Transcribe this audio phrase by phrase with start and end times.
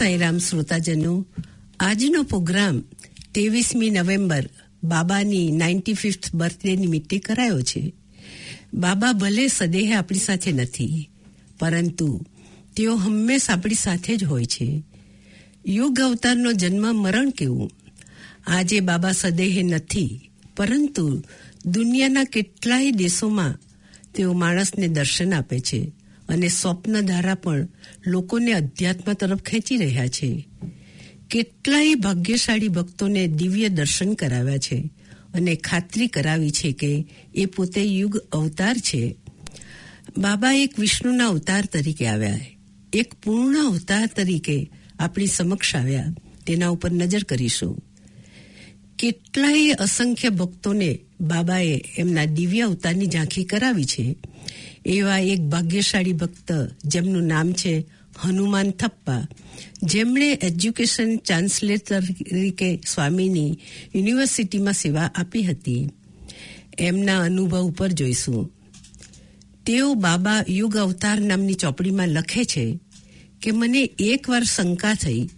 [0.00, 1.26] સાંઈરામ શ્રોતાજનો
[1.80, 2.80] આજનો પ્રોગ્રામ
[3.32, 4.48] ત્રેવીસમી નવેમ્બર
[4.84, 7.92] બાબાની નાઇન્ટી ફિફ્થ બર્થડે નિમિત્તે કરાયો છે.
[8.74, 11.10] બાબા ભલે સદેહ આપણી સાથે નથી,
[11.58, 12.26] પરંતુ
[12.76, 14.82] તેઓ હંમેશ આપણી સાથે જ હોય છે.
[15.66, 17.70] યુગ અવતારનો જન્મ મરણ કેવું?
[18.46, 21.22] આજે બાબા સદેહ નથી, પરંતુ
[21.66, 23.58] દુનિયાના કેટલાય દેશોમાં
[24.14, 25.99] તેઓ માણસને દર્શન આપે છે.
[26.30, 27.68] અને સ્વપ્ન ધારા પણ
[28.06, 30.48] લોકોને અધ્યાત્મ તરફ ખેંચી રહ્યા છે.
[31.30, 34.90] કેટલાય ભાગ્યશાળી ભક્તોને દિવ્ય દર્શન કરાવ્યા છે
[35.34, 39.16] અને ખાતરી કરાવી છે કે એ પોતે યુગ અવતાર છે.
[40.18, 42.40] બાબા એક વિષ્ણુના અવતાર તરીકે આવ્યા.
[42.92, 46.14] એક પૂર્ણ અવતાર તરીકે આપણી સમક્ષ આવ્યા.
[46.46, 47.84] તેના ઉપર નજર કરીશું.
[48.98, 54.16] કેટલાય અસંખ્ય ભક્તોને બાબાએ એમના દિવ્ય અવતારની ઝાંખી કરાવી છે.
[54.86, 56.52] એવા એક ભાગ્યશાળી ભક્ત,
[56.84, 57.86] જેમનું નામ છે
[58.20, 59.26] હનુમાન થપ્પા.
[59.82, 63.58] જેમણે એજ્યુકેશન ચાન્સલેટર તરીકે સ્વામીની
[63.94, 65.88] યુનિવર્સિટીમાં સેવા આપી હતી.
[66.78, 68.52] એમના અનુભવ ઉપર જોઈશું.
[69.66, 72.78] તેઓ બાબા યુગ અવતાર નામની ચોપડીમાં લખે છે
[73.42, 75.28] કે મને એકવાર શંકા થઈ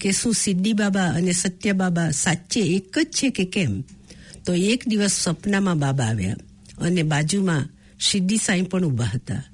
[0.00, 3.80] કે શું સિદ્ધિ બાબા અને સત્ય બાબા સાચે એક જ છે કે કેમ?
[4.46, 6.36] તો એક દિવસ સપનામાં બાબા આવ્યા
[6.78, 7.68] અને બાજુમાં
[8.00, 9.44] સિદ્ધિ સાંઈ પણ ઊભા હતા.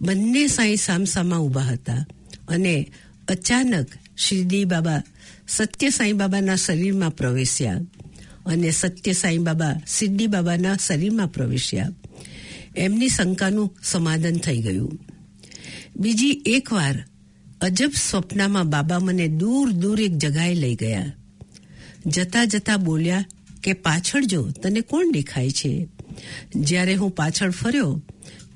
[0.00, 2.06] બંને સાંઈ સામસામા ઊભા હતા
[2.48, 2.92] અને
[3.28, 5.02] અચાનક શિરદી બાબા
[5.48, 7.80] સત્ય સાંઈ બાબાના શરીરમાં પ્રવેશ્યા
[8.46, 11.90] અને સત્ય સાંઈ બાબા સિદ્ધિ બાબાના શરીરમાં પ્રવેશ્યા.
[12.76, 15.00] એમની શંકાનું સમાધાન થઈ ગયું.
[15.96, 17.04] બીજી એકવાર
[17.60, 21.12] અજબ સ્વપ્નમાં બાબા મને દૂર દૂર એક જગાએ લઈ ગયા.
[22.06, 23.24] જતા જતા બોલ્યા
[23.62, 25.88] કે પાછળ જો, તને કોણ દેખાય છે?
[26.56, 28.02] જ્યારે હું પાછળ ફર્યો,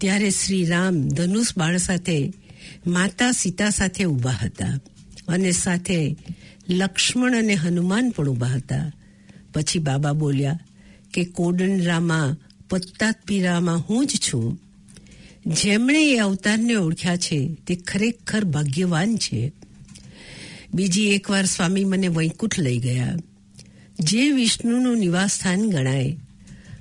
[0.01, 2.33] ત્યારે શ્રી રામ ધનુષ બાણ સાથે
[2.87, 4.79] માતા સીતા સાથે ઊભા હતા
[5.29, 6.17] અને સાથે
[6.69, 8.93] લક્ષ્મણ અને હનુમાન પણ ઊભા હતા.
[9.55, 10.61] પછી બાબા બોલ્યા
[11.15, 12.37] કે કોડનરામાં
[12.71, 14.61] પત્તાપીરામાં હું જ છું.
[15.47, 19.53] જેમણે એ અવતારને ઓળખ્યા છે, તે ખરેખર ભાગ્યવાન છે.
[20.75, 23.17] બીજી એકવાર સ્વામી મને વૈકુંઠ લઈ ગયા.
[24.01, 26.17] જે વિષ્ણુનું નિવાસ સ્થાન ગણાય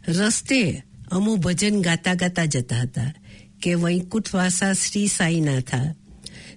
[0.09, 3.13] રસ્તે અમુ ભજન ગાતા ગાતા જતા હતા
[3.61, 5.95] કે વૈકુંઠ વાસા શ્રી સાઈનાથા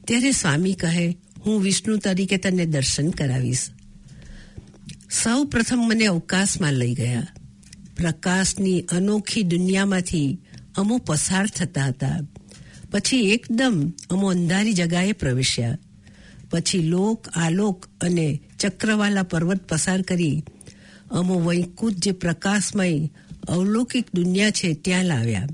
[0.07, 3.69] ત્યારે સ્વામી કહે, હું વિષ્ણુ તરીકે તને દર્શન કરાવીશ.
[5.11, 7.27] સૌ પ્રથમ મને અવકાશમાં લઈ ગયા.
[7.97, 10.39] પ્રકાશની અનોખી દુનિયામાંથી
[10.77, 12.19] અમો પસાર થતા હતા.
[12.91, 15.79] પછી એકદમ અમો અંધારી જગાએ પ્રવેશ્યા.
[16.51, 20.43] પછી લોક, આલોક અને ચક્રવાલા પર્વત પસાર કરી
[21.11, 23.11] અમો વૈકુંઠ જે પ્રકાશમય
[23.49, 25.47] અવલૌકિક દુનિયા છે ત્યાં લાવ્યા.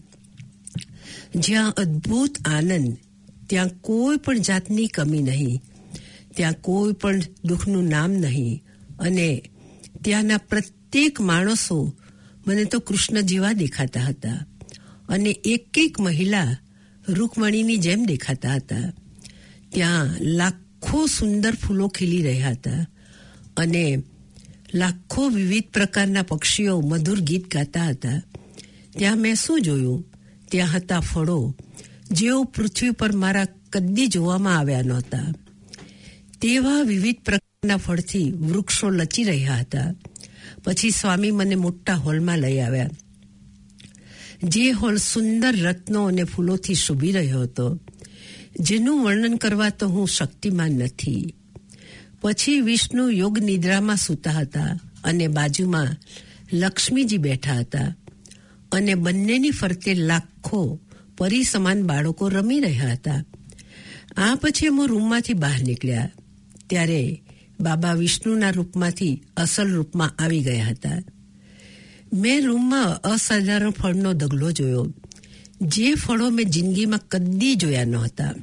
[1.35, 2.97] જ્યાં અદ્ભુત આનંદ,
[3.49, 5.63] ત્યાં કોઈ પણ જાતની કમી નહીં,
[6.37, 8.65] ત્યાં કોઈ પણ દુઃખનું નામ નહીં
[8.99, 9.43] અને
[10.05, 11.97] ત્યાંના પ્રત્યેક માણસો
[12.47, 14.47] મને તો કૃષ્ણ જેવા દેખાતા હતા
[15.09, 16.57] અને એક એક મહિલા
[17.09, 18.93] રૂકમણીની જેમ દેખાતા હતા.
[19.69, 22.87] ત્યાં લાખો સુંદર ફૂલો ખીલી રહ્યા હતા
[23.57, 24.03] અને
[24.75, 28.23] લાખો વિવિધ પ્રકારના પક્ષીઓ મધુર ગીત ગાતા હતા.
[28.99, 30.05] ત્યાં મેં શું જોયું?
[30.51, 31.57] ત્યાં હતા ફળો,
[32.11, 35.33] જેઓ પૃથ્વી પર મારા કદી જોવામાં આવ્યા નહોતા.
[36.41, 39.95] તેવા વિવિધ પ્રકારના ફળથી વૃક્ષો લચી રહ્યા હતા.
[40.65, 42.91] પછી સ્વામી મને મોટા હોલમાં લઈ આવ્યા.
[44.45, 47.81] જે હોલ સુંદર રત્નો અને ફૂલોથી શોભી રહ્યો હતો.
[48.61, 51.35] જેનું વર્ણન કરવા તો હું શક્તિમાન નથી.
[52.21, 55.97] પછી વિષ્ણુ યોગ નિદ્રામાં સૂતા હતા અને બાજુમાં
[56.53, 57.97] લક્ષ્મીજી બેઠા હતા
[58.73, 60.81] અને બંનેની ફરતે લાખો
[61.19, 63.25] પરી સમાન બાળકો રમી રહ્યા હતા.
[64.17, 66.11] આ પછી અમે રૂમમાંથી બહાર નીકળ્યા.
[66.67, 67.23] ત્યારે
[67.61, 71.03] બાબા વિષ્ણુના રૂપમાંથી અસલ રૂપમાં આવી ગયા હતા.
[72.13, 74.95] મેં રૂમમાં અસાધારણ ફળનો દગલો જોયો.
[75.63, 78.35] જે ફળો મેં જિંદગીમાં કદી જોયા નહોતા.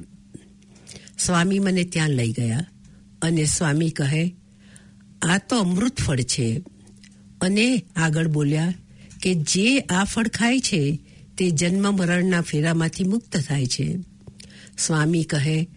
[1.18, 2.66] સ્વામી મને ત્યાં લઈ ગયા.
[3.22, 4.36] અને સ્વામી કહે,
[5.22, 6.62] આ તો અમૃત ફળ છે.
[7.40, 8.74] અને આગળ બોલ્યા
[9.22, 10.98] કે, જે આ ફળ ખાય છે,
[11.38, 13.98] તે જન્મ મરણના ફેરામાંથી મુક્ત થાય છે.
[14.78, 15.68] સ્વામી કહે,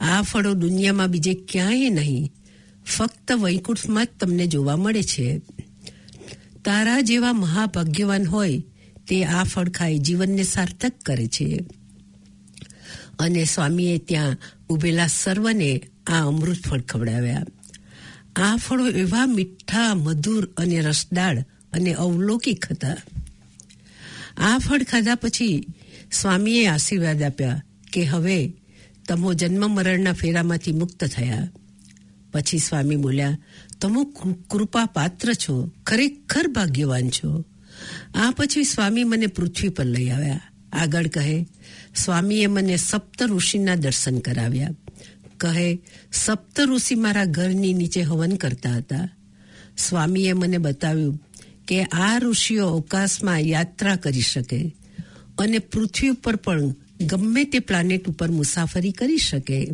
[0.00, 2.32] આ ફળો દુનિયામાં બીજે ક્યાંય નહીં,
[2.86, 5.38] ફક્ત વૈકુંઠમાં જ તમને જોવા મળે છે.
[6.64, 8.62] તારા જેવા મહાભાગ્યવાન હોય,
[9.08, 11.60] તે આ ફળ ખાઈ જીવનને સાર્થક કરે છે.
[13.18, 14.36] અને સ્વામીએ ત્યાં
[14.68, 17.46] ઉભેલા સર્વને આ અમૃત ફળ ખવડાવ્યા.
[18.36, 21.40] આ ફળો એવા મીઠા, મધુર અને રસદાળ
[21.72, 22.96] અને અવલૌકિક હતા.
[24.38, 25.66] આ ફળ ખાધા પછી
[26.12, 27.62] સ્વામીએ આશીર્વાદ આપ્યા
[27.92, 28.52] કે હવે
[29.08, 31.48] તમો જન્મ મરણના ફેરામાંથી મુક્ત થયા.
[32.32, 33.38] પછી સ્વામી બોલ્યા,
[33.80, 34.04] તમો
[34.50, 37.44] કૃપા પાત્ર છો, ખરેખર ભાગ્યવાન છો.
[38.14, 40.40] આ પછી સ્વામી મને પૃથ્વી પર લઈ આવ્યા.
[40.72, 41.46] આગળ કહે,
[41.96, 44.70] સ્વામીએ મને સપ્ત ઋષિના દર્શન કરાવ્યા.
[45.36, 45.78] કહે,
[46.12, 49.08] સપ્ત ઋષિ મારા ઘરની નીચે હવન કરતા હતા.
[49.78, 51.20] સ્વામીએ મને બતાવ્યું
[51.68, 54.76] કે આ ઋષિઓ અવકાશમાં યાત્રા કરી શકે
[55.38, 59.68] અને પૃથ્વી ઉપર પણ ગમે તે પ્લાનેટ ઉપર મુસાફરી કરી શકે.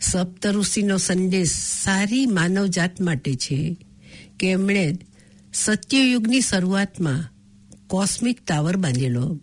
[0.00, 3.76] સપ્ત ઋષિનો સંદેશ સારી માનવજાત માટે છે
[4.38, 4.98] કે એમણે
[5.54, 7.32] સત્યયુગની શરૂઆતમાં
[7.86, 9.40] કોસ્મિક ટાવર બાંધેલો.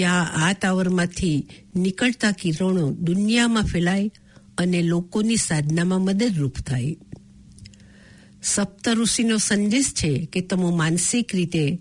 [0.00, 4.10] ત્યાં આ ટાવરમાંથી નીકળતા કિરણો દુનિયામાં ફેલાય
[4.58, 6.96] અને લોકોની સાધનામાં મદદરૂપ થાય.
[8.42, 11.78] સપ્ત ઋષિનો સંદેશ છે કે તમે માનસિક રીતે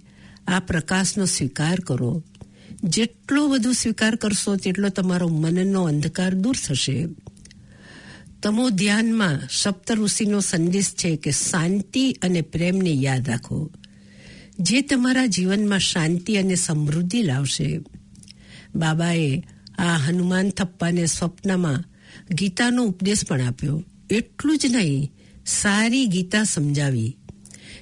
[0.48, 2.24] આ પ્રકાશનો સ્વીકાર કરો.
[2.84, 7.08] જેટલો વધુ સ્વીકાર કરશો તેટલો તમારો મનનો અંધકાર દૂર થશે.
[8.44, 13.72] તમો ધ્યાનમાં સપ્ત ઋષિનો સંદેશ છે કે શાંતિ અને પ્રેમને યાદ રાખો.
[14.60, 17.80] જે તમારા જીવનમાં શાંતિ અને સમૃદ્ધિ લાવશે.
[18.76, 19.44] બાબાએ
[19.78, 21.84] આ હનુમાન થપ્પાને સ્વપ્નમાં
[22.34, 23.84] ગીતાનો ઉપદેશ પણ આપ્યો.
[24.10, 25.12] એટલું જ નહીં,
[25.46, 27.18] સારી ગીતા સમજાવી.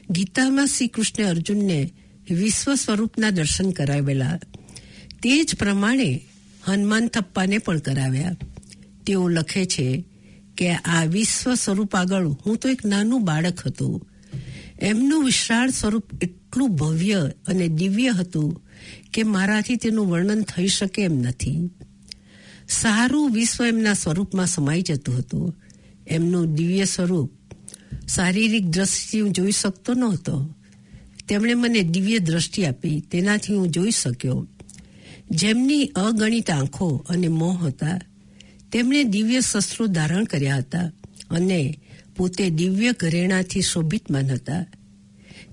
[0.10, 1.94] ગીતામાં શ્રી કૃષ્ણે અર્જુનને
[2.32, 4.40] વિશ્વ સ્વરૂપના દર્શન કરાવેલા.
[5.24, 6.22] તે જ પ્રમાણે
[6.66, 8.36] હનુમાન થપ્પાને પણ કરાવ્યા.
[9.06, 10.04] તેઓ લખે છે
[10.58, 14.10] કે આ વિશ્વ સ્વરૂપ આગળ હું તો એક નાનું બાળક હતું.
[14.82, 16.04] એમનું વિશાળ સ્વરૂપ
[16.66, 18.64] ભવ્ય અને દિવ્ય હતું
[19.14, 21.70] કે મારાથી તેનું વર્ણન થઈ શકે એમ નથી.
[22.70, 25.56] સારું વિશ્વ એમના સ્વરૂપમાં સમાઈ જતું હતું.
[26.08, 27.32] એમનું દિવ્ય સ્વરૂપ
[28.16, 30.56] શારીરિક દ્રષ્ટિ હું જોઈ શકતો નહોતો.
[31.28, 33.00] તેમણે મને દિવ્ય દ્રષ્ટિ આપી.
[33.00, 34.48] તેનાથી હું જોઈ શક્યો.
[35.32, 38.00] જેમની અગણિત આંખો અને મોં હતા,
[38.72, 40.92] તેમણે દિવ્ય શસ્ત્રો ધારણ કર્યા હતા
[41.30, 41.80] અને
[42.18, 44.66] પોતે દિવ્ય ઘરેણાથી શોભિતમાન હતા.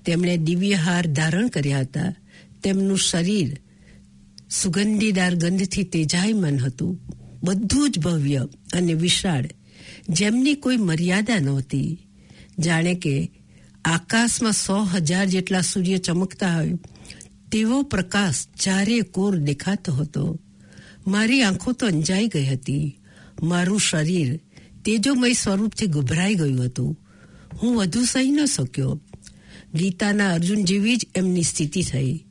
[0.05, 2.15] તેમણે દિવ્ય હાર ધારણ કર્યા હતા.
[2.63, 3.59] તેમનું શરીર
[4.51, 6.99] સુગંધીદાર ગંધથી તેજાયમાન હતું.
[7.43, 9.49] બધું જ ભવ્ય અને વિશાળ,
[10.09, 12.07] જેમની કોઈ મર્યાદા નહોતી.
[12.59, 13.31] જાણે કે
[13.85, 16.73] આકાશમાં સો હજાર જેટલા સૂર્ય ચમકતા હોય,
[17.51, 20.39] તેવો પ્રકાશ ચારે કોર દેખાતો હતો.
[21.07, 22.99] મારી આંખો તો અંજાઈ ગઈ હતી.
[23.43, 24.39] મારું શરીર
[24.85, 26.99] તેજોમય સ્વરૂપથી ગભરાઈ ગયું હતું.
[27.63, 29.01] હું વધુ સહી ન શક્યો.
[29.75, 32.25] ગીતાના અર્જુન જેવી જ એમની સ્થિતિ થઈ.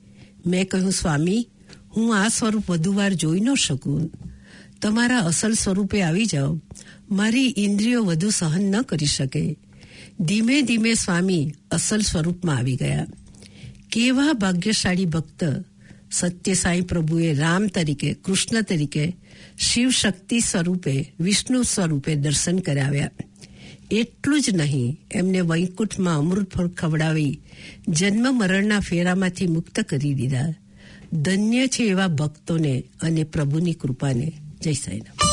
[0.46, 1.49] મેં કહ્યું, સ્વામી,
[1.96, 4.11] હું આ સ્વરૂપ વધુ વાર જોઈ ન શકું.
[4.82, 6.61] તમારા અસલ સ્વરૂપે આવી જાઓ.
[7.11, 9.56] મારી ઇન્દ્રિયો વધુ સહન ન કરી શકે.
[10.20, 13.06] ધીમે ધીમે સ્વામી અસલ સ્વરૂપમાં આવી ગયા.
[13.93, 15.44] કેવા ભાગ્યશાળી ભક્ત
[16.12, 19.17] સત્ય સાંઈ પ્રભુએ રામ તરીકે, કૃષ્ણ તરીકે
[19.58, 23.10] શિવ શક્તિ સ્વરૂપે, વિષ્ણુ સ્વરૂપે દર્શન કરાવ્યા.
[23.91, 27.41] એટલું જ નહીં, એમને વૈકુંઠમાં અમૃતફળ ખવડાવી
[27.88, 30.55] જન્મ મરણના ફેરામાંથી મુક્ત કરી દીધા.
[31.12, 34.32] ધન્ય છે એવા ભક્તોને અને પ્રભુની કૃપાને.
[34.62, 35.23] જય સાઈનાથ